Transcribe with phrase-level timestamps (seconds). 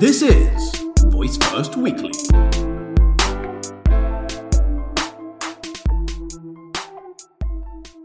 [0.00, 0.76] This is
[1.10, 2.12] Voice First Weekly.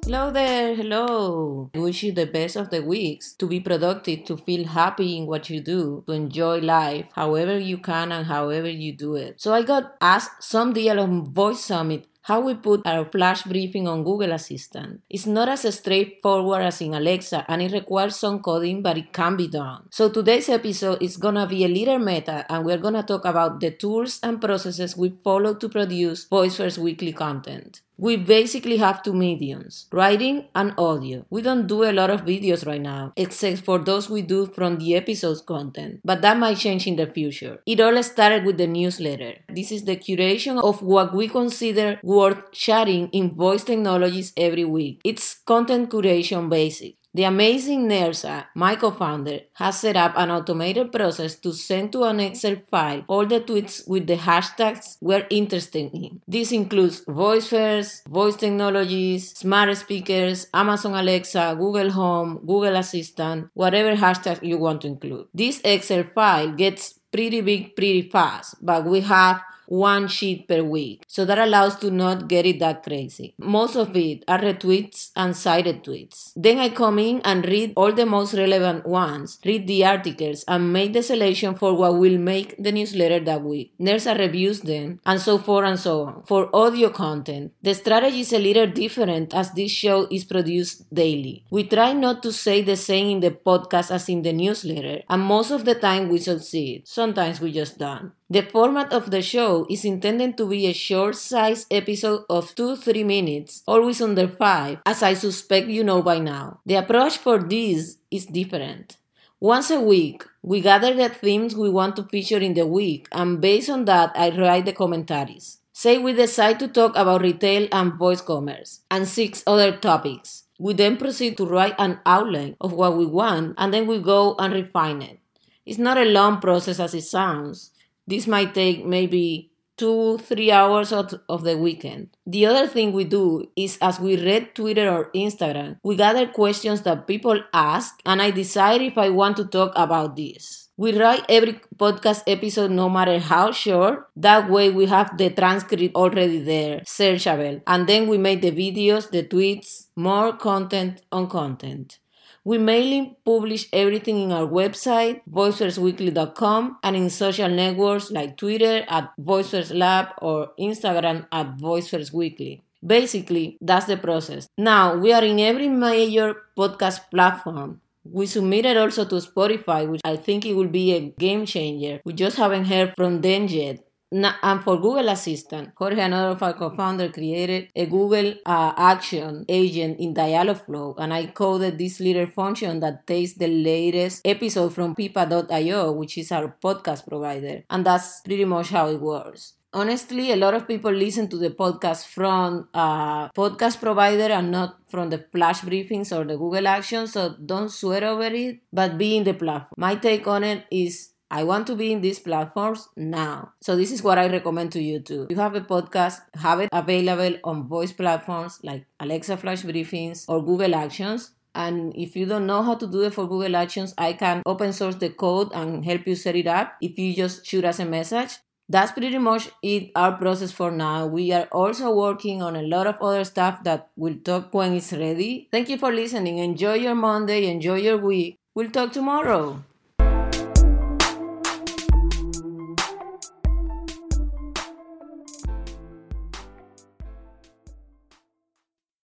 [0.04, 1.70] Hello there, hello.
[1.76, 5.28] I wish you the best of the weeks to be productive, to feel happy in
[5.28, 9.40] what you do, to enjoy life however you can and however you do it.
[9.40, 13.88] So I got asked some deal on Voice Summit how we put our flash briefing
[13.88, 15.02] on Google Assistant.
[15.10, 19.36] It's not as straightforward as in Alexa and it requires some coding, but it can
[19.36, 19.88] be done.
[19.92, 23.72] So today's episode is gonna be a little meta and we're gonna talk about the
[23.72, 27.82] tools and processes we follow to produce Voice First weekly content.
[27.98, 31.26] We basically have two mediums, writing and audio.
[31.30, 34.78] We don't do a lot of videos right now, except for those we do from
[34.78, 37.62] the episode's content, but that might change in the future.
[37.66, 39.36] It all started with the newsletter.
[39.48, 45.00] This is the curation of what we consider worth sharing in voice technologies every week.
[45.04, 46.96] It's content curation basic.
[47.16, 52.20] The amazing Nersa, my co-founder, has set up an automated process to send to an
[52.20, 56.22] Excel file all the tweets with the hashtags we're interested in.
[56.28, 63.96] This includes voice first, voice technologies, smart speakers, Amazon Alexa, Google Home, Google Assistant, whatever
[63.96, 65.28] hashtag you want to include.
[65.36, 71.04] This Excel file gets pretty big pretty fast, but we have one sheet per week.
[71.08, 73.36] So that allows to not get it that crazy.
[73.38, 76.32] Most of it are retweets and cited tweets.
[76.36, 80.74] Then I come in and read all the most relevant ones, read the articles, and
[80.74, 83.74] make the selection for what will make the newsletter that week.
[83.80, 86.24] Nersa reviews them, and so forth and so on.
[86.24, 91.46] For audio content, the strategy is a little different as this show is produced daily.
[91.50, 95.22] We try not to say the same in the podcast as in the newsletter, and
[95.22, 96.88] most of the time we succeed.
[96.88, 98.12] Sometimes we just don't.
[98.34, 102.78] The format of the show is intended to be a short sized episode of 2
[102.78, 106.58] 3 minutes, always under 5, as I suspect you know by now.
[106.66, 108.98] The approach for this is different.
[109.40, 113.40] Once a week, we gather the themes we want to feature in the week, and
[113.40, 115.60] based on that, I write the commentaries.
[115.72, 120.46] Say we decide to talk about retail and voice commerce, and six other topics.
[120.58, 124.34] We then proceed to write an outline of what we want, and then we go
[124.40, 125.20] and refine it.
[125.68, 127.70] It's not a long process as it sounds.
[128.08, 132.10] This might take maybe two, three hours of, of the weekend.
[132.26, 136.82] The other thing we do is as we read Twitter or Instagram, we gather questions
[136.84, 140.70] that people ask and I decide if I want to talk about this.
[140.76, 144.08] We write every podcast episode no matter how short.
[144.16, 147.62] That way we have the transcript already there, searchable.
[147.68, 152.00] And then we make the videos, the tweets, more content on content.
[152.46, 159.12] We mainly publish everything in our website, voicefirstweekly.com, and in social networks like Twitter at
[159.18, 162.62] VoiceFirstLab or Instagram at VoiceFirstWeekly.
[162.86, 164.48] Basically, that's the process.
[164.58, 167.80] Now, we are in every major podcast platform.
[168.04, 172.02] We submitted also to Spotify, which I think it will be a game changer.
[172.04, 173.80] We just haven't heard from them yet
[174.14, 180.00] and for Google Assistant, Jorge, another of our co-founder, created a Google uh, Action agent
[180.00, 185.92] in Dialogflow, and I coded this little function that takes the latest episode from Pippa.io,
[185.94, 190.54] which is our podcast provider, and that's pretty much how it works honestly, a lot
[190.54, 195.62] of people listen to the podcast from a podcast provider and not from the flash
[195.62, 197.14] briefings or the Google Actions.
[197.14, 199.74] So don't sweat over it, but be in the platform.
[199.78, 203.54] My take on it is I want to be in these platforms now.
[203.60, 205.26] So this is what I recommend to you too.
[205.32, 210.46] You have a podcast, have it available on voice platforms like Alexa Flash Briefings or
[210.46, 211.32] Google Actions.
[211.56, 214.74] And if you don't know how to do it for Google Actions, I can open
[214.74, 217.86] source the code and help you set it up if you just shoot us a
[217.86, 218.38] message.
[218.70, 221.08] That's pretty much it, our process for now.
[221.08, 224.94] We are also working on a lot of other stuff that we'll talk when it's
[224.94, 225.50] ready.
[225.52, 226.38] Thank you for listening.
[226.38, 228.38] Enjoy your Monday, enjoy your week.
[228.54, 229.64] We'll talk tomorrow.